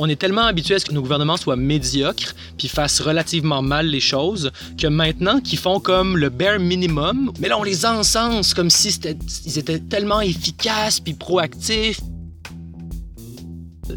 on 0.00 0.08
est 0.08 0.16
tellement 0.16 0.46
habitué 0.46 0.76
à 0.76 0.78
ce 0.78 0.86
que 0.86 0.94
nos 0.94 1.02
gouvernements 1.02 1.36
soient 1.36 1.56
médiocres 1.56 2.34
puis 2.56 2.68
fassent 2.68 3.02
relativement 3.02 3.60
mal 3.60 3.86
les 3.86 4.00
choses 4.00 4.50
que 4.78 4.86
maintenant 4.86 5.40
qu'ils 5.40 5.58
font 5.58 5.78
comme 5.78 6.16
le 6.16 6.30
bare 6.30 6.58
minimum, 6.58 7.32
mais 7.38 7.48
là 7.48 7.58
on 7.58 7.62
les 7.62 7.84
encense 7.84 8.54
comme 8.54 8.70
si 8.70 8.98
ils 9.44 9.58
étaient 9.58 9.78
tellement 9.78 10.22
efficaces 10.22 11.00
puis 11.00 11.12
proactifs. 11.12 12.00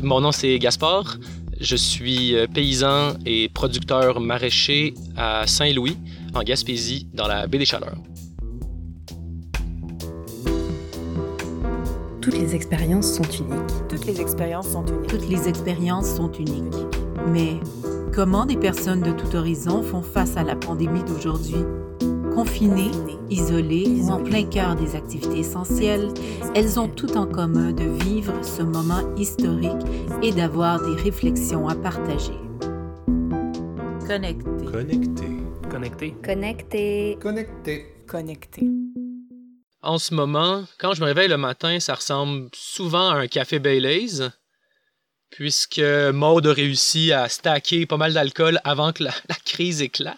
Mon 0.01 0.19
nom 0.19 0.33
c'est 0.33 0.59
Gaspard. 0.59 1.17
Je 1.61 1.77
suis 1.77 2.35
euh, 2.35 2.47
paysan 2.47 3.13
et 3.25 3.47
producteur 3.47 4.19
maraîcher 4.19 4.93
à 5.15 5.47
Saint-Louis, 5.47 5.95
en 6.33 6.43
Gaspésie, 6.43 7.07
dans 7.13 7.27
la 7.27 7.47
baie 7.47 7.59
des 7.59 7.65
Chaleurs. 7.65 7.95
Toutes 12.23 12.39
les 12.39 12.55
expériences 12.55 13.15
sont 13.15 13.23
uniques. 13.23 13.89
Toutes 13.89 14.05
les 14.05 14.21
expériences 14.21 14.69
sont 14.69 14.85
uniques. 14.85 15.07
Toutes 15.09 15.27
les 15.27 15.49
expériences 15.49 16.15
sont 16.15 16.31
uniques. 16.31 16.73
Mais 17.27 17.59
comment 18.13 18.45
des 18.45 18.55
personnes 18.55 19.01
de 19.01 19.11
tout 19.11 19.35
horizon 19.35 19.83
font 19.83 20.01
face 20.01 20.37
à 20.37 20.43
la 20.43 20.55
pandémie 20.55 21.03
d'aujourd'hui? 21.03 21.65
Confinées, 22.33 22.91
isolées 23.29 23.99
ou 24.01 24.09
en 24.09 24.23
plein 24.23 24.45
cœur 24.45 24.77
des 24.77 24.95
activités 24.95 25.39
essentielles, 25.39 26.07
elles 26.55 26.79
ont 26.79 26.87
tout 26.87 27.17
en 27.17 27.27
commun 27.27 27.73
de 27.73 27.83
vivre 28.05 28.33
ce 28.41 28.63
moment 28.63 29.01
historique 29.17 29.85
et 30.21 30.31
d'avoir 30.31 30.81
des 30.81 30.95
réflexions 31.01 31.67
à 31.67 31.75
partager. 31.75 32.39
Connecté. 34.07 34.65
Connecté. 34.71 35.25
Connecté. 35.69 36.15
Connecté. 36.23 37.17
Connecté. 37.21 37.85
Connecté. 38.07 38.69
En 39.83 39.97
ce 39.97 40.13
moment, 40.13 40.63
quand 40.77 40.93
je 40.93 41.01
me 41.01 41.07
réveille 41.07 41.27
le 41.27 41.35
matin, 41.35 41.77
ça 41.81 41.95
ressemble 41.95 42.49
souvent 42.53 43.09
à 43.09 43.15
un 43.15 43.27
café 43.27 43.59
Baileys, 43.59 44.29
puisque 45.29 45.79
Maud 45.79 46.47
a 46.47 46.53
réussi 46.53 47.11
à 47.11 47.27
stacker 47.27 47.85
pas 47.85 47.97
mal 47.97 48.13
d'alcool 48.13 48.61
avant 48.63 48.93
que 48.93 49.03
la, 49.03 49.11
crise 49.45 49.81
éclate. 49.81 50.17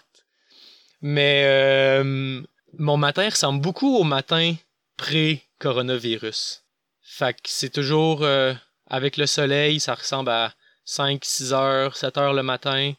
Mais 1.02 1.46
euh, 1.46 2.44
mon 2.78 2.98
matin 2.98 3.28
ressemble 3.28 3.60
beaucoup 3.60 3.98
au 3.98 4.04
matin 4.04 4.54
pré-coronavirus. 4.98 6.62
Fait 7.02 7.34
que 7.34 7.42
c'est 7.46 7.72
toujours 7.72 8.24
euh, 8.24 8.54
avec 8.86 9.18
le 9.18 9.26
soleil, 9.26 9.80
ça 9.80 9.96
ressemble 9.96 10.30
à 10.30 10.54
5, 10.84 11.26
6 11.26 11.54
heures, 11.54 11.98
7 11.98 12.18
heures 12.20 12.34
le 12.34 12.44
matin. 12.44 12.94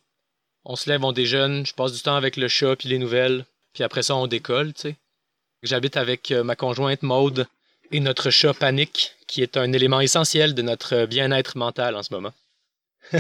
On 0.64 0.74
se 0.74 0.90
lève, 0.90 1.04
on 1.04 1.12
déjeune, 1.12 1.64
je 1.64 1.74
passe 1.74 1.92
du 1.92 2.00
temps 2.00 2.16
avec 2.16 2.36
le 2.36 2.48
chat 2.48 2.74
puis 2.74 2.88
les 2.88 2.98
nouvelles, 2.98 3.46
puis 3.72 3.84
après 3.84 4.02
ça 4.02 4.16
on 4.16 4.26
décolle, 4.26 4.74
tu 4.74 4.80
sais. 4.80 4.96
J'habite 5.62 5.96
avec 5.96 6.30
euh, 6.30 6.44
ma 6.44 6.54
conjointe 6.54 7.02
Maude 7.02 7.46
et 7.90 8.00
notre 8.00 8.30
chat 8.30 8.52
Panique, 8.52 9.12
qui 9.26 9.42
est 9.42 9.56
un 9.56 9.72
élément 9.72 10.00
essentiel 10.00 10.54
de 10.54 10.62
notre 10.62 11.06
bien-être 11.06 11.56
mental 11.56 11.96
en 11.96 12.02
ce 12.02 12.12
moment. 12.12 12.32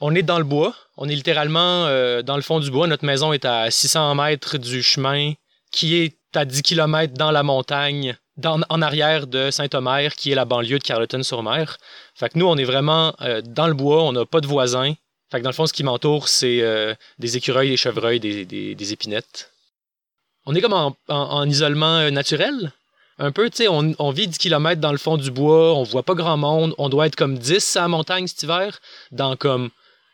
on 0.00 0.14
est 0.14 0.22
dans 0.22 0.38
le 0.38 0.44
bois. 0.44 0.74
On 0.96 1.08
est 1.08 1.14
littéralement 1.14 1.86
euh, 1.86 2.22
dans 2.22 2.36
le 2.36 2.42
fond 2.42 2.60
du 2.60 2.70
bois. 2.70 2.86
Notre 2.86 3.04
maison 3.04 3.32
est 3.32 3.44
à 3.44 3.70
600 3.70 4.14
mètres 4.14 4.56
du 4.56 4.82
chemin, 4.82 5.34
qui 5.70 5.96
est 5.96 6.16
à 6.34 6.46
10 6.46 6.62
km 6.62 7.12
dans 7.14 7.30
la 7.30 7.42
montagne, 7.42 8.16
en 8.42 8.82
arrière 8.82 9.26
de 9.26 9.50
Saint-Omer, 9.50 10.14
qui 10.14 10.32
est 10.32 10.34
la 10.34 10.44
banlieue 10.46 10.78
de 10.78 10.84
Carleton-sur-Mer. 10.84 11.76
Fait 12.14 12.30
que 12.30 12.38
nous, 12.38 12.46
on 12.46 12.56
est 12.56 12.64
vraiment 12.64 13.14
euh, 13.20 13.42
dans 13.42 13.66
le 13.66 13.74
bois. 13.74 14.02
On 14.02 14.12
n'a 14.12 14.24
pas 14.24 14.40
de 14.40 14.46
voisins. 14.46 14.94
Fait 15.30 15.38
que 15.38 15.42
dans 15.42 15.50
le 15.50 15.54
fond, 15.54 15.66
ce 15.66 15.72
qui 15.72 15.82
m'entoure, 15.82 16.28
c'est 16.28 16.62
des 17.18 17.36
écureuils, 17.36 17.70
des 17.70 17.76
chevreuils, 17.76 18.20
des 18.20 18.92
épinettes 18.92 19.50
on 20.46 20.54
est 20.54 20.60
comme 20.60 20.94
en, 21.08 21.48
isolement 21.48 21.98
euh, 21.98 22.10
naturel. 22.10 22.72
Un 23.18 23.32
peu, 23.32 23.48
tu 23.50 23.56
sais, 23.58 23.68
on, 23.68 24.10
vit 24.10 24.28
10 24.28 24.38
km 24.38 24.80
dans 24.80 24.92
le 24.92 24.98
fond 24.98 25.16
du 25.16 25.30
bois, 25.30 25.74
on 25.74 25.84
voit 25.84 26.02
pas 26.02 26.14
grand 26.14 26.36
monde, 26.36 26.74
on 26.76 26.88
doit 26.88 27.06
être 27.06 27.16
comme 27.16 27.38
10 27.38 27.76
à 27.76 27.82
la 27.82 27.88
montagne 27.88 28.26
cet 28.26 28.42
hiver, 28.42 28.78
dans 29.10 29.36
comme 29.36 29.70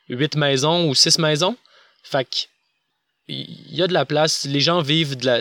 8 0.09 0.37
maisons 0.37 0.89
ou 0.89 0.95
6 0.95 1.19
maisons. 1.19 1.57
Fait 2.05 2.49
il 3.29 3.75
y 3.75 3.83
a 3.83 3.87
de 3.87 3.93
la 3.93 4.05
place, 4.05 4.45
les 4.45 4.61
gens 4.61 4.83
vivent 4.83 5.17
de 5.17 5.27
la. 5.27 5.41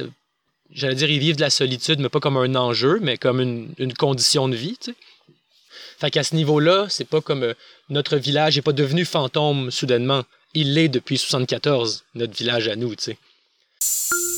J'allais 0.71 0.95
dire, 0.95 1.09
ils 1.09 1.19
vivent 1.19 1.35
de 1.35 1.41
la 1.41 1.49
solitude, 1.49 1.99
mais 1.99 2.09
pas 2.09 2.19
comme 2.19 2.37
un 2.37 2.55
enjeu, 2.55 2.99
mais 3.01 3.17
comme 3.17 3.41
une, 3.41 3.93
condition 3.93 4.47
de 4.47 4.55
vie, 4.55 4.77
tu 4.77 4.91
sais. 4.91 4.97
Fait 5.99 6.09
qu'à 6.09 6.23
ce 6.23 6.33
niveau-là, 6.35 6.87
c'est 6.89 7.07
pas 7.07 7.21
comme 7.21 7.43
euh, 7.43 7.53
notre 7.89 8.17
village 8.17 8.55
n'est 8.55 8.61
pas 8.63 8.71
devenu 8.71 9.05
fantôme 9.05 9.69
soudainement. 9.69 10.23
Il 10.53 10.73
l'est 10.73 10.89
depuis 10.89 11.17
74, 11.17 12.05
notre 12.15 12.35
village 12.35 12.67
à 12.67 12.75
nous, 12.75 12.95
tu 12.95 13.03
sais. 13.03 14.30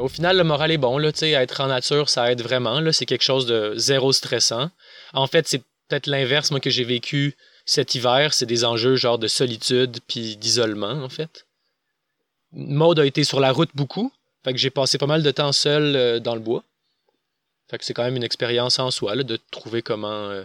Au 0.00 0.08
final, 0.08 0.38
le 0.38 0.44
moral 0.44 0.70
est 0.70 0.78
bon. 0.78 0.98
Là, 0.98 1.10
être 1.22 1.60
en 1.60 1.66
nature, 1.66 2.08
ça 2.08 2.32
aide 2.32 2.40
vraiment. 2.40 2.80
C'est 2.92 3.06
quelque 3.06 3.22
chose 3.22 3.46
de 3.46 3.74
zéro 3.76 4.12
stressant. 4.12 4.70
En 5.12 5.26
fait, 5.26 5.46
c'est 5.46 5.62
peut-être 5.88 6.06
l'inverse, 6.06 6.50
moi, 6.50 6.60
que 6.60 6.70
j'ai 6.70 6.84
vécu 6.84 7.36
cet 7.66 7.94
hiver. 7.94 8.32
C'est 8.32 8.46
des 8.46 8.64
enjeux 8.64 8.96
genre 8.96 9.18
de 9.18 9.28
solitude 9.28 9.98
puis 10.08 10.36
d'isolement, 10.36 10.92
en 10.92 11.08
fait. 11.08 11.46
Mode 12.52 12.98
a 12.98 13.06
été 13.06 13.24
sur 13.24 13.40
la 13.40 13.52
route 13.52 13.70
beaucoup. 13.74 14.12
Fait 14.42 14.52
que 14.52 14.58
j'ai 14.58 14.70
passé 14.70 14.96
pas 14.96 15.06
mal 15.06 15.22
de 15.22 15.30
temps 15.30 15.52
seul 15.52 15.94
euh, 15.94 16.18
dans 16.18 16.34
le 16.34 16.40
bois. 16.40 16.64
Fait 17.70 17.78
que 17.78 17.84
c'est 17.84 17.94
quand 17.94 18.02
même 18.02 18.16
une 18.16 18.24
expérience 18.24 18.78
en 18.78 18.90
soi 18.90 19.14
de 19.16 19.38
trouver 19.50 19.82
comment. 19.82 20.08
Euh, 20.30 20.44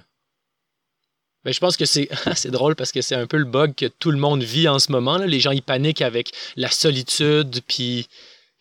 je 1.54 1.60
pense 1.60 1.78
que 1.78 1.86
c'est 1.86 2.52
drôle 2.52 2.76
parce 2.76 2.92
que 2.92 3.02
c'est 3.02 3.16
un 3.16 3.28
peu 3.28 3.38
le 3.38 3.46
bug 3.46 3.76
que 3.76 3.86
tout 3.86 4.12
le 4.12 4.18
monde 4.18 4.44
vit 4.44 4.68
en 4.68 4.80
ce 4.80 4.92
moment. 4.92 5.18
Les 5.18 5.40
gens 5.40 5.52
ils 5.52 5.62
paniquent 5.62 6.02
avec 6.02 6.32
la 6.56 6.70
solitude 6.70 7.62
puis 7.68 8.08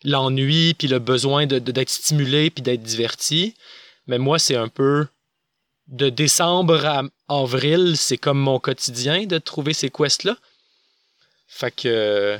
l'ennui, 0.03 0.73
puis 0.75 0.87
le 0.87 0.99
besoin 0.99 1.47
d'être 1.47 1.63
de, 1.63 1.85
stimulé, 1.87 2.49
puis 2.49 2.61
d'être 2.61 2.83
diverti. 2.83 3.55
Mais 4.07 4.19
moi, 4.19 4.39
c'est 4.39 4.55
un 4.55 4.67
peu 4.67 5.07
de 5.87 6.09
décembre 6.09 6.85
à 6.85 7.03
avril, 7.27 7.95
c'est 7.97 8.17
comme 8.17 8.39
mon 8.39 8.59
quotidien 8.59 9.25
de 9.25 9.37
trouver 9.37 9.73
ces 9.73 9.89
quests-là. 9.89 10.37
Fait 11.47 11.71
que, 11.71 12.37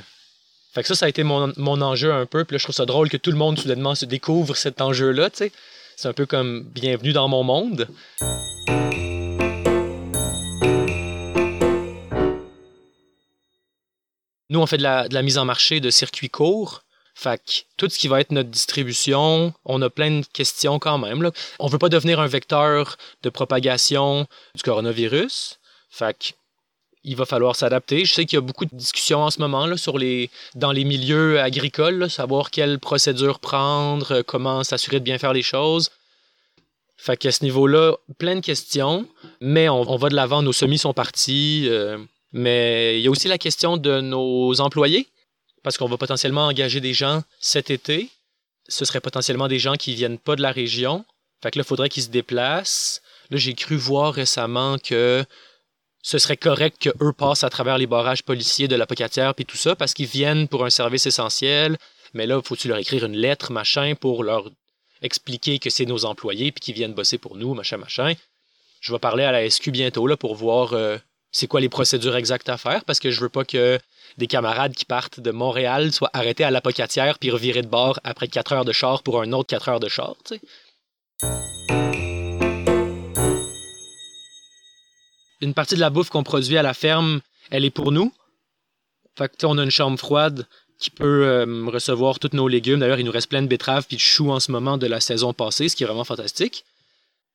ça, 0.74 0.94
ça 0.94 1.06
a 1.06 1.08
été 1.08 1.22
mon, 1.22 1.52
mon, 1.56 1.80
enjeu 1.80 2.12
un 2.12 2.26
peu. 2.26 2.44
Puis 2.44 2.54
là, 2.54 2.58
je 2.58 2.64
trouve 2.64 2.74
ça 2.74 2.86
drôle 2.86 3.08
que 3.08 3.16
tout 3.16 3.30
le 3.30 3.38
monde 3.38 3.58
soudainement 3.58 3.94
se 3.94 4.04
découvre 4.04 4.56
cet 4.56 4.80
enjeu-là. 4.80 5.30
C'est 5.32 5.52
un 6.04 6.12
peu 6.12 6.26
comme 6.26 6.64
bienvenue 6.64 7.12
dans 7.12 7.28
mon 7.28 7.42
monde. 7.42 7.88
Nous, 14.50 14.60
on 14.60 14.66
fait 14.66 14.78
de 14.78 14.82
la, 14.82 15.22
mise 15.22 15.38
en 15.38 15.44
marché 15.44 15.80
de 15.80 15.90
circuits 15.90 16.30
courts. 16.30 16.82
Fait 17.14 17.38
que 17.38 17.52
tout 17.76 17.88
ce 17.88 17.98
qui 17.98 18.08
va 18.08 18.20
être 18.20 18.30
notre 18.30 18.50
distribution, 18.50 19.54
on 19.64 19.80
a 19.80 19.88
plein 19.88 20.20
de 20.20 20.26
questions 20.32 20.78
quand 20.78 20.98
même. 20.98 21.30
On 21.58 21.66
veut 21.66 21.78
pas 21.78 21.88
devenir 21.88 22.20
un 22.20 22.26
vecteur 22.26 22.96
de 23.22 23.30
propagation 23.30 24.26
du 24.54 24.62
coronavirus. 24.62 25.58
Fait 25.88 26.16
que 26.18 26.34
il 27.06 27.14
va 27.14 27.24
falloir 27.24 27.54
s'adapter. 27.54 28.04
Je 28.04 28.12
sais 28.12 28.26
qu'il 28.26 28.36
y 28.36 28.38
a 28.38 28.42
beaucoup 28.42 28.64
de 28.66 28.74
discussions 28.74 29.22
en 29.22 29.30
ce 29.30 29.38
moment 29.38 29.66
là, 29.66 29.76
sur 29.76 29.96
les, 29.96 30.28
dans 30.56 30.72
les 30.72 30.84
milieux 30.84 31.40
agricoles, 31.40 32.10
savoir 32.10 32.50
quelle 32.50 32.80
procédure 32.80 33.38
prendre, 33.38 34.22
comment 34.22 34.64
s'assurer 34.64 34.98
de 34.98 35.04
bien 35.04 35.16
faire 35.16 35.32
les 35.32 35.42
choses. 35.42 35.90
Fait 36.96 37.16
qu'à 37.16 37.30
ce 37.30 37.44
niveau-là, 37.44 37.94
plein 38.18 38.34
de 38.34 38.40
questions, 38.40 39.06
mais 39.40 39.68
on, 39.68 39.96
va 39.96 40.08
de 40.08 40.16
l'avant, 40.16 40.42
nos 40.42 40.52
semis 40.52 40.78
sont 40.78 40.92
partis. 40.92 41.66
Euh, 41.68 41.98
mais 42.32 42.98
il 42.98 43.02
y 43.02 43.08
a 43.08 43.10
aussi 43.10 43.28
la 43.28 43.38
question 43.38 43.76
de 43.76 44.00
nos 44.00 44.60
employés 44.60 45.06
parce 45.62 45.78
qu'on 45.78 45.88
va 45.88 45.96
potentiellement 45.96 46.46
engager 46.46 46.80
des 46.80 46.94
gens 46.94 47.22
cet 47.40 47.70
été. 47.70 48.08
Ce 48.68 48.84
seraient 48.84 49.00
potentiellement 49.00 49.48
des 49.48 49.58
gens 49.58 49.74
qui 49.74 49.94
viennent 49.94 50.18
pas 50.18 50.36
de 50.36 50.42
la 50.42 50.52
région. 50.52 51.04
Fait 51.42 51.50
que 51.50 51.58
là, 51.58 51.64
il 51.64 51.68
faudrait 51.68 51.88
qu'ils 51.88 52.04
se 52.04 52.08
déplacent. 52.08 53.02
Là, 53.30 53.36
j'ai 53.36 53.54
cru 53.54 53.76
voir 53.76 54.14
récemment 54.14 54.78
que 54.78 55.24
ce 56.02 56.18
serait 56.18 56.36
correct 56.36 56.76
qu'eux 56.80 57.12
passent 57.12 57.42
à 57.42 57.50
travers 57.50 57.78
les 57.78 57.88
barrages 57.88 58.22
policiers 58.22 58.68
de 58.68 58.76
la 58.76 58.86
Pocatière 58.86 59.34
puis 59.34 59.44
tout 59.44 59.56
ça, 59.56 59.74
parce 59.74 59.92
qu'ils 59.92 60.06
viennent 60.06 60.46
pour 60.46 60.64
un 60.64 60.70
service 60.70 61.06
essentiel. 61.06 61.78
Mais 62.14 62.26
là, 62.26 62.40
faut-tu 62.40 62.68
leur 62.68 62.78
écrire 62.78 63.04
une 63.04 63.16
lettre, 63.16 63.50
machin, 63.50 63.94
pour 63.96 64.22
leur 64.22 64.48
expliquer 65.02 65.58
que 65.58 65.68
c'est 65.68 65.84
nos 65.84 66.04
employés 66.04 66.52
puis 66.52 66.60
qu'ils 66.60 66.74
viennent 66.74 66.94
bosser 66.94 67.18
pour 67.18 67.34
nous, 67.36 67.54
machin, 67.54 67.76
machin? 67.76 68.14
Je 68.80 68.92
vais 68.92 69.00
parler 69.00 69.24
à 69.24 69.32
la 69.32 69.50
SQ 69.50 69.70
bientôt 69.70 70.06
là, 70.06 70.16
pour 70.16 70.36
voir 70.36 70.74
euh, 70.74 70.96
c'est 71.36 71.48
quoi 71.48 71.60
les 71.60 71.68
procédures 71.68 72.16
exactes 72.16 72.48
à 72.48 72.56
faire, 72.56 72.82
parce 72.86 72.98
que 72.98 73.10
je 73.10 73.20
veux 73.20 73.28
pas 73.28 73.44
que 73.44 73.78
des 74.16 74.26
camarades 74.26 74.74
qui 74.74 74.86
partent 74.86 75.20
de 75.20 75.30
Montréal 75.32 75.92
soient 75.92 76.08
arrêtés 76.14 76.44
à 76.44 76.50
l'apocatière 76.50 77.18
puis 77.18 77.30
revirés 77.30 77.60
de 77.60 77.66
bord 77.66 78.00
après 78.04 78.26
4 78.26 78.52
heures 78.54 78.64
de 78.64 78.72
char 78.72 79.02
pour 79.02 79.20
un 79.20 79.30
autre 79.32 79.48
4 79.48 79.68
heures 79.68 79.80
de 79.80 79.88
char. 79.90 80.14
Une 85.42 85.52
partie 85.52 85.74
de 85.74 85.80
la 85.80 85.90
bouffe 85.90 86.08
qu'on 86.08 86.22
produit 86.22 86.56
à 86.56 86.62
la 86.62 86.72
ferme, 86.72 87.20
elle 87.50 87.66
est 87.66 87.70
pour 87.70 87.92
nous. 87.92 88.14
Fait 89.18 89.28
que, 89.28 89.44
on 89.44 89.58
a 89.58 89.62
une 89.62 89.70
chambre 89.70 89.98
froide 89.98 90.46
qui 90.78 90.88
peut 90.88 91.26
euh, 91.26 91.66
recevoir 91.66 92.18
tous 92.18 92.30
nos 92.32 92.48
légumes. 92.48 92.80
D'ailleurs, 92.80 92.98
il 92.98 93.04
nous 93.04 93.12
reste 93.12 93.28
plein 93.28 93.42
de 93.42 93.46
betteraves 93.46 93.84
puis 93.86 93.96
de 93.96 94.00
choux 94.00 94.30
en 94.30 94.40
ce 94.40 94.50
moment 94.50 94.78
de 94.78 94.86
la 94.86 95.00
saison 95.00 95.34
passée, 95.34 95.68
ce 95.68 95.76
qui 95.76 95.82
est 95.84 95.86
vraiment 95.86 96.04
fantastique. 96.04 96.64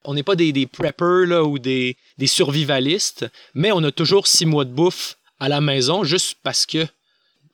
On 0.04 0.14
n'est 0.14 0.24
pas 0.24 0.36
des, 0.36 0.52
des 0.52 0.68
preppers 0.68 1.28
là, 1.28 1.44
ou 1.44 1.60
des, 1.60 1.98
survivalistes, 2.26 3.28
mais 3.54 3.72
on 3.72 3.84
a 3.84 3.92
toujours 3.92 4.28
six 4.28 4.46
mois 4.46 4.66
de 4.66 4.72
bouffe 4.72 5.18
à 5.40 5.50
la 5.50 5.62
maison 5.62 6.04
juste 6.04 6.38
parce 6.44 6.66
que 6.66 6.88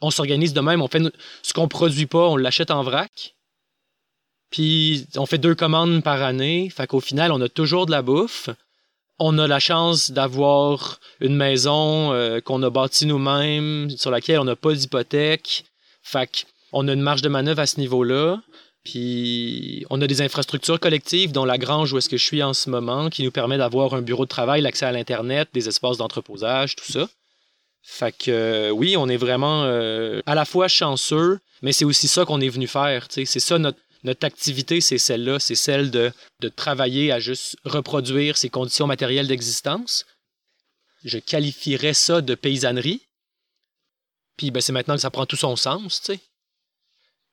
on 0.01 0.11
s'organise 0.11 0.53
de 0.53 0.61
même. 0.61 0.81
On 0.81 0.87
fait 0.87 1.01
ce 1.41 1.53
qu'on 1.53 1.67
produit 1.67 2.05
pas, 2.05 2.27
on 2.27 2.35
l'achète 2.35 2.71
en 2.71 2.83
vrac. 2.83 3.35
Puis 4.49 5.07
on 5.15 5.25
fait 5.25 5.37
deux 5.37 5.55
commandes 5.55 6.03
par 6.03 6.21
année. 6.21 6.69
Fait 6.69 6.87
qu'au 6.87 6.99
final, 6.99 7.31
on 7.31 7.41
a 7.41 7.49
toujours 7.49 7.85
de 7.85 7.91
la 7.91 8.01
bouffe. 8.01 8.49
On 9.19 9.39
a 9.39 9.47
la 9.47 9.59
chance 9.59 10.11
d'avoir 10.11 10.99
une 11.19 11.35
maison 11.35 12.13
euh, 12.13 12.39
qu'on 12.39 12.61
a 12.61 12.69
bâtie 12.69 13.07
nous-mêmes, 13.07 13.89
sur 13.89 14.11
laquelle 14.11 14.39
on 14.39 14.43
n'a 14.45 14.55
pas 14.55 14.73
d'hypothèque. 14.73 15.65
Fait 16.03 16.45
qu'on 16.71 16.87
a 16.87 16.93
une 16.93 17.01
marge 17.01 17.23
de 17.23 17.29
manœuvre 17.29 17.61
à 17.61 17.65
ce 17.65 17.79
niveau-là. 17.79 18.41
Puis 18.83 19.85
on 19.89 20.01
a 20.01 20.07
des 20.07 20.21
infrastructures 20.21 20.79
collectives, 20.79 21.31
dont 21.31 21.45
la 21.45 21.57
grange 21.57 21.91
où 21.91 21.97
est-ce 21.97 22.09
que 22.09 22.17
je 22.17 22.23
suis 22.23 22.41
en 22.41 22.53
ce 22.53 22.69
moment, 22.69 23.09
qui 23.09 23.23
nous 23.23 23.31
permet 23.31 23.57
d'avoir 23.57 23.93
un 23.93 24.01
bureau 24.01 24.23
de 24.23 24.29
travail, 24.29 24.61
l'accès 24.61 24.85
à 24.85 24.91
l'Internet, 24.91 25.49
des 25.53 25.67
espaces 25.67 25.97
d'entreposage, 25.97 26.75
tout 26.75 26.91
ça. 26.91 27.09
Fait 27.83 28.11
que 28.11 28.31
euh, 28.31 28.69
oui, 28.69 28.97
on 28.97 29.07
est 29.07 29.17
vraiment 29.17 29.63
euh, 29.63 30.21
à 30.25 30.35
la 30.35 30.45
fois 30.45 30.67
chanceux, 30.67 31.39
mais 31.61 31.71
c'est 31.71 31.85
aussi 31.85 32.07
ça 32.07 32.25
qu'on 32.25 32.41
est 32.41 32.49
venu 32.49 32.67
faire. 32.67 33.07
C'est 33.09 33.25
ça 33.25 33.57
notre, 33.57 33.79
notre 34.03 34.25
activité, 34.25 34.81
c'est 34.81 34.97
celle-là, 34.97 35.39
c'est 35.39 35.55
celle 35.55 35.89
de, 35.91 36.11
de 36.41 36.49
travailler 36.49 37.11
à 37.11 37.19
juste 37.19 37.57
reproduire 37.63 38.37
ces 38.37 38.49
conditions 38.49 38.87
matérielles 38.87 39.27
d'existence. 39.27 40.05
Je 41.03 41.17
qualifierais 41.17 41.93
ça 41.93 42.21
de 42.21 42.35
paysannerie. 42.35 43.07
Puis 44.37 44.51
ben, 44.51 44.61
c'est 44.61 44.73
maintenant 44.73 44.95
que 44.95 45.01
ça 45.01 45.09
prend 45.09 45.25
tout 45.25 45.35
son 45.35 45.55
sens, 45.55 46.01
tu 46.01 46.13
sais. 46.13 46.19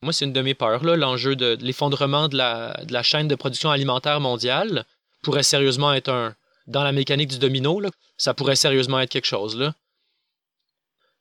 Moi, 0.05 0.13
c'est 0.13 0.27
une 0.27 0.35
de 0.35 0.43
mes 0.43 0.53
peurs, 0.53 0.85
l'enjeu 0.85 1.35
de, 1.35 1.57
l'effondrement 1.63 2.29
de 2.29 2.37
la, 2.37 3.03
chaîne 3.03 3.27
de 3.27 3.35
production 3.35 3.71
alimentaire 3.71 4.21
mondiale 4.21 4.85
pourrait 5.23 5.43
sérieusement 5.43 5.95
être 5.95 6.11
un. 6.11 6.37
Dans 6.67 6.85
la 6.85 6.93
mécanique 6.93 7.31
du 7.31 7.39
domino, 7.39 7.81
ça 8.19 8.35
pourrait 8.35 8.57
sérieusement 8.57 9.01
être 9.01 9.11
quelque 9.11 9.27
chose. 9.27 9.57
Là. 9.57 9.75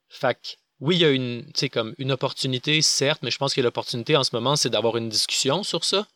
Fait 0.08 0.34
que, 0.34 0.48
oui, 0.80 0.96
il 0.96 1.00
y 1.00 1.04
a 1.04 1.10
une, 1.10 1.44
comme 1.72 1.94
une 1.96 2.12
opportunité, 2.12 2.82
certes, 2.82 3.20
mais 3.22 3.30
je 3.30 3.38
pense 3.38 3.54
que 3.54 3.60
l'opportunité 3.62 4.16
en 4.16 4.24
ce 4.24 4.30
moment, 4.34 4.54
c'est 4.54 4.70
d'avoir 4.70 4.98
une 4.98 5.08
discussion 5.08 5.62
sur 5.62 5.84
ça. 5.84 6.06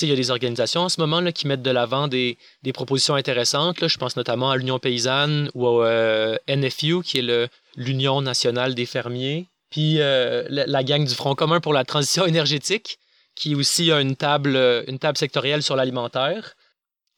Il 0.00 0.08
y 0.08 0.12
a 0.12 0.16
des 0.16 0.30
organisations 0.30 0.82
en 0.82 0.88
ce 0.88 1.00
moment 1.00 1.20
là, 1.20 1.32
qui 1.32 1.46
mettent 1.46 1.62
de 1.62 1.70
l'avant 1.70 2.08
des, 2.08 2.38
propositions 2.72 3.14
intéressantes. 3.14 3.86
Je 3.86 3.98
pense 3.98 4.16
notamment 4.16 4.50
à 4.50 4.56
l'Union 4.56 4.78
paysanne 4.78 5.50
ou 5.54 5.66
au 5.66 5.82
euh, 5.82 6.36
NFU, 6.48 7.02
qui 7.02 7.18
est 7.18 7.50
l'Union 7.76 8.22
nationale 8.22 8.74
des 8.74 8.86
fermiers, 8.86 9.48
puis 9.70 10.00
euh, 10.00 10.44
la, 10.48 10.82
gang 10.82 11.04
du 11.04 11.14
Front 11.14 11.34
commun 11.34 11.60
pour 11.60 11.72
la 11.72 11.84
transition 11.84 12.26
énergétique, 12.26 12.98
qui 13.34 13.54
aussi 13.54 13.92
a 13.92 14.00
une 14.00 14.16
table, 14.16 14.56
euh, 14.56 14.82
une 14.88 14.98
table 14.98 15.18
sectorielle 15.18 15.62
sur 15.62 15.76
l'alimentaire. 15.76 16.54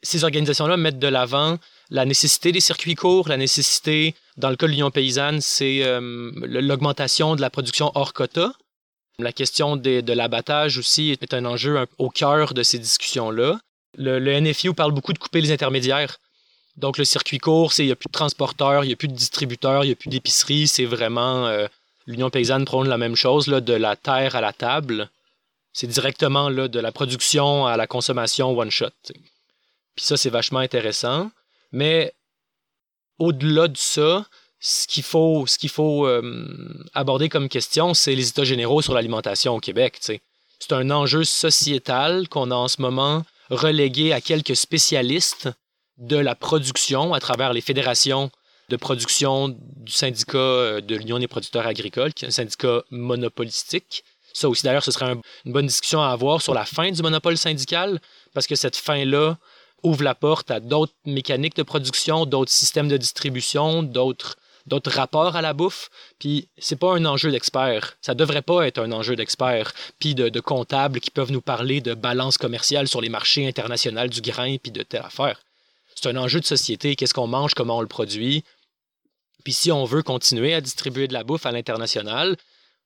Ces 0.02 0.24
organisations-là 0.24 0.76
mettent 0.76 0.98
de 0.98 1.08
l'avant 1.08 1.58
la 1.90 2.04
nécessité 2.04 2.52
des 2.52 2.60
circuits 2.60 2.94
courts, 2.94 3.28
la 3.28 3.36
nécessité, 3.36 4.14
dans 4.36 4.50
le 4.50 4.56
cas 4.56 4.66
de 4.66 4.72
l'Union 4.72 4.90
paysanne, 4.90 5.40
c'est 5.40 5.82
euh, 5.82 6.30
l'augmentation 6.36 7.36
de 7.36 7.40
la 7.40 7.50
production 7.50 7.92
hors 7.94 8.12
quota. 8.12 8.52
La 9.18 9.32
question 9.32 9.76
de 9.76 10.12
l'abattage 10.12 10.78
aussi 10.78 11.10
est 11.10 11.34
un 11.34 11.44
enjeu 11.44 11.84
au 11.98 12.08
cœur 12.08 12.54
de 12.54 12.62
ces 12.62 12.78
discussions-là. 12.78 13.60
Le, 13.98 14.18
le, 14.18 14.40
NFU 14.40 14.72
parle 14.72 14.92
beaucoup 14.92 15.12
de 15.12 15.18
couper 15.18 15.40
les 15.40 15.52
intermédiaires. 15.52 16.16
Donc 16.76 16.96
le 16.96 17.04
circuit 17.04 17.38
court, 17.38 17.72
il 17.78 17.86
n'y 17.86 17.92
a 17.92 17.96
plus 17.96 18.06
de 18.06 18.12
transporteurs, 18.12 18.84
il 18.84 18.86
n'y 18.86 18.92
a 18.94 18.96
plus 18.96 19.08
de 19.08 19.14
distributeurs, 19.14 19.84
il 19.84 19.88
n'y 19.88 19.92
a 19.92 19.96
plus 19.96 20.08
d'épicerie, 20.08 20.68
c'est 20.68 20.86
vraiment 20.86 21.48
L'Union 22.10 22.28
paysanne 22.28 22.64
prône 22.64 22.88
la 22.88 22.98
même 22.98 23.14
chose, 23.14 23.46
de 23.46 23.72
la 23.72 23.94
terre 23.94 24.34
à 24.34 24.40
la 24.40 24.52
table. 24.52 25.08
C'est 25.72 25.86
directement 25.86 26.48
là, 26.48 26.66
de 26.66 26.80
la 26.80 26.90
production 26.90 27.66
à 27.66 27.76
la 27.76 27.86
consommation 27.86 28.50
one-shot. 28.58 28.90
Puis 29.94 30.04
ça, 30.04 30.16
c'est 30.16 30.28
vachement 30.28 30.58
intéressant. 30.58 31.30
Mais 31.70 32.12
au-delà 33.20 33.68
de 33.68 33.76
ça, 33.76 34.26
ce 34.58 34.88
qu'il 34.88 35.04
faut, 35.04 35.46
ce 35.46 35.56
qu'il 35.56 35.70
faut 35.70 36.04
euh, 36.08 36.84
aborder 36.94 37.28
comme 37.28 37.48
question, 37.48 37.94
c'est 37.94 38.16
les 38.16 38.30
états 38.30 38.42
généraux 38.42 38.82
sur 38.82 38.92
l'alimentation 38.92 39.54
au 39.54 39.60
Québec. 39.60 40.00
C'est 40.00 40.72
un 40.72 40.90
enjeu 40.90 41.22
sociétal 41.22 42.28
qu'on 42.28 42.50
a 42.50 42.56
en 42.56 42.66
ce 42.66 42.82
moment 42.82 43.24
relégué 43.50 44.12
à 44.12 44.20
quelques 44.20 44.56
spécialistes 44.56 45.48
de 45.96 46.16
la 46.16 46.34
production 46.34 47.14
à 47.14 47.20
travers 47.20 47.52
les 47.52 47.60
fédérations 47.60 48.32
de 48.70 48.76
production 48.76 49.48
du 49.48 49.92
syndicat 49.92 50.38
euh, 50.38 50.80
de 50.80 50.94
l'Union 50.94 51.18
des 51.18 51.28
producteurs 51.28 51.66
agricoles, 51.66 52.14
qui 52.14 52.24
est 52.24 52.28
un 52.28 52.30
syndicat 52.30 52.82
monopolistique. 52.90 54.04
Ça 54.32 54.48
aussi, 54.48 54.62
d'ailleurs, 54.62 54.84
ce 54.84 54.92
serait 54.92 55.16
une 55.44 55.52
bonne 55.52 55.66
discussion 55.66 56.00
à 56.00 56.10
avoir 56.10 56.40
sur 56.40 56.54
la 56.54 56.64
fin 56.64 56.90
du 56.90 57.02
monopole 57.02 57.36
syndical, 57.36 58.00
parce 58.32 58.46
que 58.46 58.54
cette 58.54 58.76
fin-là 58.76 59.36
ouvre 59.82 60.04
la 60.04 60.14
porte 60.14 60.50
à 60.50 60.60
d'autres 60.60 60.94
mécaniques 61.04 61.56
de 61.56 61.64
production, 61.64 62.26
d'autres 62.26 62.52
systèmes 62.52 62.88
de 62.88 62.96
distribution, 62.96 63.82
d'autres 63.82 64.36
d'autres 64.66 64.90
rapports 64.92 65.36
à 65.36 65.42
la 65.42 65.52
bouffe. 65.52 65.88
Puis 66.18 66.48
c'est 66.58 66.78
pas 66.78 66.94
un 66.94 67.04
enjeu 67.06 67.32
d'experts. 67.32 67.96
Ça 68.02 68.14
devrait 68.14 68.42
pas 68.42 68.66
être 68.68 68.78
un 68.78 68.92
enjeu 68.92 69.16
d'experts. 69.16 69.72
Puis 69.98 70.14
de, 70.14 70.28
de, 70.28 70.40
comptables 70.40 71.00
qui 71.00 71.10
peuvent 71.10 71.32
nous 71.32 71.40
parler 71.40 71.80
de 71.80 71.94
balance 71.94 72.36
commerciale 72.38 72.86
sur 72.86 73.00
les 73.00 73.08
marchés 73.08 73.48
internationaux 73.48 74.06
du 74.06 74.20
grain, 74.20 74.58
puis 74.62 74.70
de 74.70 74.82
telle 74.82 75.02
affaire. 75.02 75.40
C'est 75.94 76.08
un 76.08 76.16
enjeu 76.16 76.40
de 76.40 76.44
société. 76.44 76.94
Qu'est-ce 76.94 77.14
qu'on 77.14 77.26
mange, 77.26 77.54
comment 77.54 77.78
on 77.78 77.80
le 77.80 77.88
produit? 77.88 78.44
Puis 79.40 79.52
si 79.52 79.72
on 79.72 79.84
veut 79.84 80.02
continuer 80.02 80.54
à 80.54 80.60
distribuer 80.60 81.08
de 81.08 81.12
la 81.12 81.24
bouffe 81.24 81.46
à 81.46 81.52
l'international, 81.52 82.36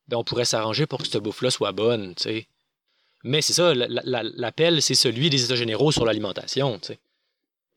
ben 0.09 0.17
on 0.17 0.25
pourrait 0.25 0.45
s'arranger 0.45 0.87
pour 0.87 1.01
que 1.01 1.09
cette 1.09 1.23
bouffe-là 1.23 1.51
soit 1.51 1.73
bonne, 1.73 2.15
tu. 2.15 2.47
Mais 3.23 3.41
c'est 3.41 3.55
ça, 3.55 3.73
l'appel, 3.75 4.83
c'est 4.83 4.95
celui 4.95 5.31
des 5.31 5.45
États 5.45 5.57
généraux 5.57 5.93
sur 5.93 6.05
l'alimentation. 6.05 6.79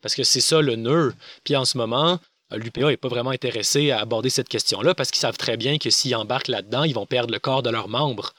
Parce 0.02 0.14
que 0.14 0.24
c'est 0.24 0.42
ça 0.42 0.62
le 0.62 0.76
nœud. 0.76 1.14
Puis 1.46 1.56
en 1.56 1.64
ce 1.64 1.78
moment, 1.78 2.20
l'UPA 2.52 2.90
n'est 2.90 2.98
pas 2.98 3.08
vraiment 3.08 3.30
intéressé 3.30 3.92
à 3.92 4.02
aborder 4.02 4.30
cette 4.30 4.50
question-là 4.50 4.94
parce 4.94 5.10
qu'ils 5.10 5.22
savent 5.22 5.38
très 5.38 5.56
bien 5.56 5.78
que 5.78 5.90
s'ils 5.90 6.16
embarquent 6.16 6.50
là-dedans, 6.50 6.84
ils 6.84 6.94
vont 6.94 7.06
perdre 7.06 7.32
le 7.32 7.40
corps 7.40 7.64
de 7.64 7.70
leurs 7.70 7.88
membres. 7.88 8.34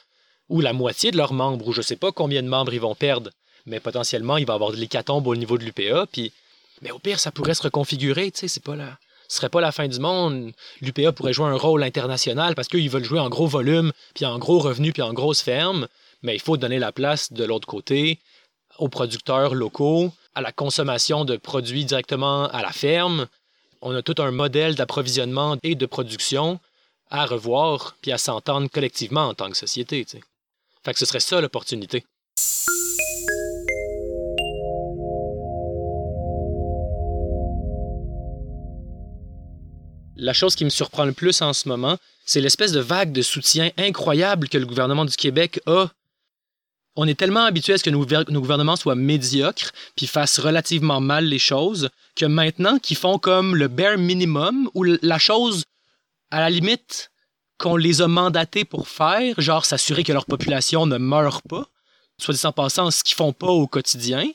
Ou 0.51 0.61
la 0.61 0.75
moitié 0.75 1.11
de 1.11 1.17
leurs 1.17 1.33
membres, 1.33 1.67
ou 1.67 1.73
je 1.73 1.79
ne 1.79 1.85
sais 1.85 1.97
pas 1.97 2.13
combien 2.13 2.43
de 2.43 2.49
membres 2.49 2.75
ils 2.75 2.81
vont 2.81 2.95
perdre. 2.95 3.31
Mais 3.65 3.81
potentiellement, 3.81 4.37
il 4.37 4.47
va 4.47 4.55
y 4.55 4.57
avoir 4.57 4.73
de 4.73 4.77
l'hécatombe 4.77 5.27
au 5.27 5.37
niveau 5.37 5.57
de 5.57 5.65
l'UPA. 5.65 6.07
Puis... 6.13 6.33
Mais 6.83 6.91
au 6.91 6.99
pire, 6.99 7.19
ça 7.19 7.33
pourrait 7.33 7.55
se 7.55 7.63
reconfigurer, 7.63 8.31
tu 8.31 8.41
sais, 8.41 8.49
c'est 8.49 8.63
pas 8.63 8.77
là 8.77 8.99
ce 9.29 9.37
serait 9.37 9.51
pas 9.51 9.61
la 9.61 9.73
fin 9.73 9.89
du 9.89 10.01
monde. 10.01 10.53
L'UPA 10.81 11.13
pourrait 11.13 11.33
jouer 11.33 11.47
un 11.47 11.57
rôle 11.57 11.83
international 11.83 12.55
parce 12.55 12.69
qu'ils 12.69 12.91
veulent 12.91 13.05
jouer 13.05 13.21
en 13.21 13.29
gros 13.29 13.47
volume, 13.47 13.93
puis 14.15 14.25
en 14.25 14.39
gros 14.39 14.59
revenu, 14.59 14.93
puis 14.93 15.03
en 15.03 15.13
grosse 15.13 15.43
ferme. 15.43 15.87
Mais 16.23 16.35
il 16.35 16.41
faut 16.41 16.57
donner 16.57 16.79
la 16.79 16.93
place 16.93 17.33
de 17.33 17.45
l'autre 17.45 17.69
côté 17.69 18.19
aux 18.79 18.89
producteurs 18.89 19.55
locaux, 19.55 20.13
à 20.35 20.41
la 20.41 20.53
consommation 20.53 21.25
de 21.25 21.37
produits 21.37 21.85
directement 21.85 22.49
à 22.49 22.63
la 22.63 22.71
ferme. 22.71 23.27
On 23.83 23.95
a 23.95 24.03
tout 24.03 24.15
un 24.19 24.31
modèle 24.31 24.75
d'approvisionnement 24.75 25.57
et 25.63 25.75
de 25.75 25.87
production 25.87 26.61
à 27.11 27.27
revoir, 27.27 27.97
puis 28.03 28.13
à 28.13 28.19
s'entendre 28.19 28.69
collectivement 28.71 29.29
en 29.29 29.35
tant 29.35 29.51
que 29.51 29.57
société. 29.57 30.07
Fait 30.85 30.93
que 30.93 30.99
ce 30.99 31.07
serait 31.07 31.21
ça 31.21 31.41
l'opportunité. 31.41 32.05
La 40.19 40.33
chose 40.33 40.55
qui 40.55 40.65
me 40.65 40.71
surprend 40.71 41.05
le 41.05 41.13
plus 41.13 41.41
en 41.43 41.53
ce 41.53 41.69
moment, 41.69 41.97
c'est 42.27 42.41
l'espèce 42.41 42.73
de 42.73 42.81
vague 42.81 43.13
de 43.13 43.23
soutien 43.23 43.71
incroyable 43.79 44.49
que 44.49 44.59
le 44.59 44.67
gouvernement 44.67 45.05
du 45.05 45.17
Québec 45.17 45.61
a. 45.67 45.87
On 46.97 47.07
est 47.07 47.19
tellement 47.19 47.45
habitué 47.45 47.75
à 47.75 47.79
ce 47.79 47.85
que 47.85 47.91
nos, 47.91 48.05
gouvernements 48.41 48.75
soient 48.75 48.97
médiocres 48.97 49.71
puis 49.97 50.09
fassent 50.09 50.41
relativement 50.41 51.01
mal 51.01 51.25
les 51.25 51.39
choses 51.39 51.91
que 52.17 52.27
maintenant 52.27 52.79
qu'ils 52.81 52.97
font 52.97 53.19
comme 53.19 53.55
le 53.55 53.69
bare 53.69 53.97
minimum 53.97 54.69
ou 54.75 54.83
la 54.83 55.19
chose 55.19 55.65
à 56.33 56.41
la 56.41 56.51
limite 56.51 57.11
qu'on 57.57 57.77
les 57.77 58.03
a 58.03 58.09
mandatés 58.09 58.65
pour 58.65 58.89
faire, 58.89 59.41
genre 59.41 59.65
s'assurer 59.65 60.03
que 60.03 60.13
leur 60.13 60.27
population 60.27 60.87
ne 60.87 60.99
meurt 60.99 61.47
pas, 61.49 61.69
soit 62.21 62.35
dit 62.35 62.47
en 62.47 62.53
passant, 62.53 62.91
ce 62.91 63.05
qu'ils 63.05 63.17
font 63.17 63.33
pas 63.33 63.47
au 63.47 63.67
quotidien, 63.67 64.29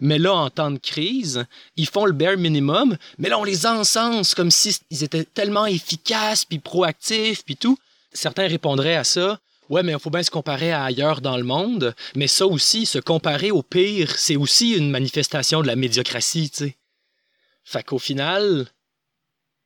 mais 0.00 0.18
là, 0.18 0.34
en 0.34 0.50
temps 0.50 0.70
de 0.70 0.78
crise, 0.78 1.44
ils 1.76 1.88
font 1.88 2.04
le 2.04 2.12
bare 2.12 2.36
minimum, 2.36 2.96
mais 3.18 3.28
là, 3.28 3.38
on 3.38 3.44
les 3.44 3.66
encense 3.66 4.34
comme 4.34 4.50
s'ils 4.50 5.02
étaient 5.02 5.24
tellement 5.24 5.66
efficaces, 5.66 6.44
puis 6.44 6.58
proactifs, 6.58 7.44
puis 7.44 7.56
tout. 7.56 7.78
Certains 8.12 8.48
répondraient 8.48 8.96
à 8.96 9.04
ça, 9.04 9.38
ouais, 9.68 9.82
mais 9.82 9.92
il 9.92 9.98
faut 9.98 10.10
bien 10.10 10.22
se 10.22 10.30
comparer 10.30 10.72
à 10.72 10.84
ailleurs 10.84 11.20
dans 11.20 11.36
le 11.36 11.44
monde, 11.44 11.94
mais 12.14 12.26
ça 12.26 12.46
aussi, 12.46 12.86
se 12.86 12.98
comparer 12.98 13.50
au 13.50 13.62
pire, 13.62 14.16
c'est 14.16 14.36
aussi 14.36 14.72
une 14.72 14.90
manifestation 14.90 15.62
de 15.62 15.66
la 15.66 15.76
médiocratie, 15.76 16.50
tu 16.50 16.56
sais. 16.56 16.76
Fait 17.64 17.82
qu'au 17.82 17.98
final, 17.98 18.66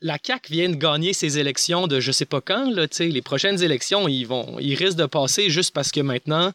la 0.01 0.19
CAQ 0.21 0.53
vient 0.53 0.69
de 0.69 0.75
gagner 0.75 1.13
ses 1.13 1.39
élections 1.39 1.87
de 1.87 2.01
je 2.01 2.11
sais 2.11 2.25
pas 2.25 2.41
quand, 2.41 2.71
là, 2.71 2.89
tu 2.89 2.97
sais, 2.97 3.09
les 3.09 3.23
prochaines 3.23 3.63
élections, 3.63 4.09
ils 4.09 4.25
vont, 4.25 4.59
ils 4.59 4.75
risquent 4.75 4.99
de 4.99 5.07
passer 5.07 5.51
juste 5.51 5.73
parce 5.73 5.93
que 5.93 6.01
maintenant, 6.01 6.53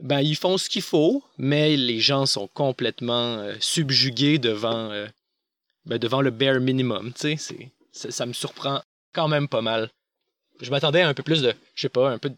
ben, 0.00 0.20
ils 0.20 0.36
font 0.36 0.58
ce 0.58 0.68
qu'il 0.68 0.82
faut, 0.82 1.22
mais 1.38 1.76
les 1.76 2.00
gens 2.00 2.26
sont 2.26 2.48
complètement 2.48 3.38
euh, 3.38 3.54
subjugués 3.60 4.38
devant, 4.38 4.90
euh, 4.90 5.06
ben, 5.86 5.98
devant 5.98 6.20
le 6.20 6.30
bare 6.30 6.60
minimum. 6.60 7.12
Ça, 7.16 8.10
ça 8.10 8.26
me 8.26 8.32
surprend 8.32 8.82
quand 9.12 9.28
même 9.28 9.48
pas 9.48 9.62
mal. 9.62 9.90
Je 10.60 10.70
m'attendais 10.70 11.02
à 11.02 11.08
un 11.08 11.14
peu 11.14 11.22
plus 11.22 11.42
de, 11.42 11.54
je 11.74 11.82
sais 11.82 11.88
pas, 11.88 12.10
un 12.10 12.18
peu, 12.18 12.32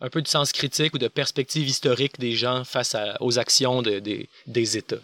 un 0.00 0.10
peu 0.10 0.22
de 0.22 0.28
sens 0.28 0.52
critique 0.52 0.94
ou 0.94 0.98
de 0.98 1.08
perspective 1.08 1.68
historique 1.68 2.18
des 2.18 2.32
gens 2.32 2.64
face 2.64 2.96
aux 3.20 3.38
actions 3.38 3.82
des 3.82 4.76
États. 4.76 4.96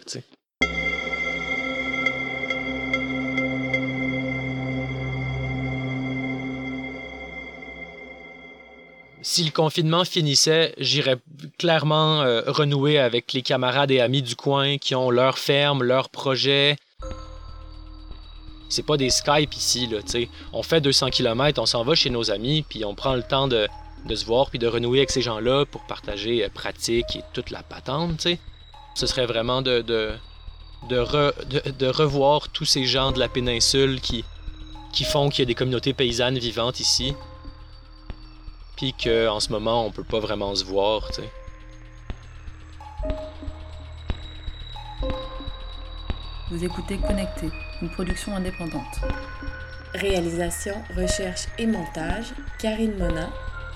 Si 9.35 9.43
le 9.43 9.51
confinement 9.51 10.05
finissait, 10.05 10.73
j'irais 10.77 11.17
clairement 11.59 12.21
euh, 12.21 12.41
renouer 12.47 12.97
avec 12.99 13.33
les 13.33 13.41
camarades 13.41 13.91
et 13.91 13.99
amis 13.99 14.21
du 14.21 14.37
coin 14.37 14.77
qui 14.77 14.95
ont 14.95 15.09
leur 15.09 15.37
ferme, 15.39 15.83
leur 15.83 16.07
projet. 16.07 16.77
C'est 18.69 18.85
pas 18.85 18.95
des 18.95 19.09
Skype 19.09 19.53
ici, 19.53 19.87
là, 19.87 20.01
tu 20.01 20.11
sais. 20.11 20.29
On 20.53 20.63
fait 20.63 20.79
200 20.79 21.09
km, 21.09 21.61
on 21.61 21.65
s'en 21.65 21.83
va 21.83 21.95
chez 21.95 22.09
nos 22.09 22.31
amis, 22.31 22.63
puis 22.69 22.85
on 22.85 22.95
prend 22.95 23.13
le 23.13 23.23
temps 23.23 23.49
de, 23.49 23.67
se 24.15 24.23
voir, 24.23 24.49
puis 24.49 24.57
de 24.57 24.67
renouer 24.67 24.99
avec 24.99 25.11
ces 25.11 25.21
gens-là 25.21 25.65
pour 25.65 25.85
partager 25.85 26.45
euh, 26.45 26.47
pratique 26.47 27.17
et 27.17 27.21
toute 27.33 27.49
la 27.49 27.61
patente, 27.61 28.15
tu 28.17 28.21
sais. 28.29 28.39
Ce 28.95 29.05
serait 29.05 29.25
vraiment 29.25 29.61
de, 29.61 29.81
de, 29.81 30.11
de, 30.87 30.95
re- 30.97 31.33
de- 31.47 31.71
de 31.71 31.87
revoir 31.87 32.47
tous 32.47 32.63
ces 32.63 32.85
gens 32.85 33.11
de 33.11 33.19
la 33.19 33.27
péninsule 33.27 33.99
qui 33.99 34.23
font 35.03 35.27
qu'il 35.27 35.39
y 35.39 35.43
a 35.43 35.45
des 35.45 35.55
communautés 35.55 35.93
paysannes 35.93 36.39
vivantes 36.39 36.79
ici. 36.79 37.13
Puis 38.75 38.93
qu'en 38.93 39.39
ce 39.39 39.51
moment, 39.51 39.85
on 39.85 39.91
peut 39.91 40.03
pas 40.03 40.19
vraiment 40.19 40.53
se 40.55 40.65
voir, 40.65 41.07
tu 41.07 41.21
sais. 41.21 41.29
Vous 46.51 46.63
écoutez 46.63 46.97
Connecté, 46.97 47.49
une 47.81 47.89
production 47.89 48.35
indépendante. 48.35 48.99
Réalisation, 49.93 50.75
recherche 50.95 51.47
et 51.57 51.65
montage, 51.65 52.33
Karine 52.59 52.97
Mona, 52.97 53.29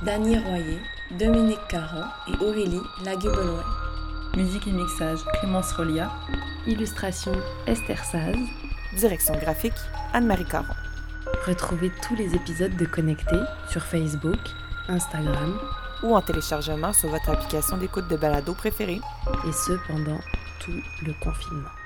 Dany 0.04 0.38
Royer, 0.38 0.80
Dominique 1.12 1.68
Caron 1.70 2.06
et 2.28 2.44
Aurélie 2.44 2.82
Laguebeloin. 3.04 3.64
Musique 4.36 4.68
et 4.68 4.72
mixage 4.72 5.20
Clémence 5.40 5.72
Rolia. 5.74 6.12
Illustration, 6.68 7.32
Esther 7.66 8.04
Saz. 8.04 8.36
Direction 8.96 9.34
graphique 9.36 9.74
Anne-Marie 10.14 10.46
Caron. 10.46 10.76
Retrouvez 11.48 11.92
tous 12.04 12.16
les 12.16 12.36
épisodes 12.36 12.76
de 12.76 12.86
Connecté 12.86 13.38
sur 13.70 13.84
Facebook, 13.84 14.40
Instagram 14.90 15.58
Ou 16.04 16.16
en 16.16 16.22
téléchargement 16.22 16.94
sur 16.94 17.10
votre 17.10 17.30
application 17.30 17.78
d'écoute 17.78 18.08
de 18.10 18.18
balado 18.18 18.54
préférée. 18.54 19.00
et 19.48 19.52
ce 19.52 19.74
pendant 19.88 20.20
tout 20.60 20.82
le 21.06 21.14
confinement. 21.24 21.79